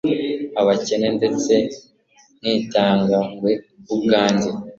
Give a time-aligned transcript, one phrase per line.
[0.59, 1.53] abakene ndetse
[2.39, 3.51] nkitanga ngwe
[3.93, 4.49] ubwange